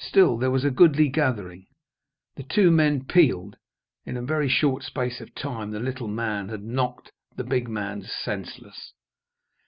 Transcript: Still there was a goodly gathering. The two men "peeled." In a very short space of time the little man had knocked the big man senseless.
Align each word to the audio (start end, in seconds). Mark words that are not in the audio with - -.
Still 0.00 0.36
there 0.38 0.50
was 0.50 0.64
a 0.64 0.72
goodly 0.72 1.08
gathering. 1.08 1.64
The 2.34 2.42
two 2.42 2.72
men 2.72 3.04
"peeled." 3.04 3.54
In 4.04 4.16
a 4.16 4.22
very 4.22 4.48
short 4.48 4.82
space 4.82 5.20
of 5.20 5.32
time 5.36 5.70
the 5.70 5.78
little 5.78 6.08
man 6.08 6.48
had 6.48 6.64
knocked 6.64 7.12
the 7.36 7.44
big 7.44 7.68
man 7.68 8.02
senseless. 8.02 8.92